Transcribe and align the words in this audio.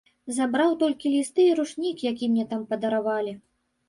Забраў 0.35 0.71
толькі 0.83 1.11
лісты 1.15 1.45
і 1.49 1.51
ручнік, 1.59 1.97
які 2.11 2.31
мне 2.31 2.45
там 2.55 2.65
падаравалі. 2.73 3.35